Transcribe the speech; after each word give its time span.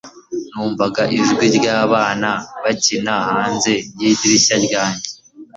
Numvaga 0.49 1.03
ijwi 1.19 1.45
ryabana 1.57 2.31
bakina 2.63 3.13
hanze 3.29 3.73
yidirishya 3.99 4.55
ryanjye 4.65 5.09